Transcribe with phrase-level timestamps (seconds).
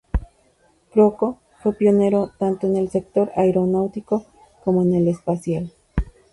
[0.89, 4.25] Crocco fue pionero tanto en el sector aeronáutico
[4.63, 5.71] como en el espacial.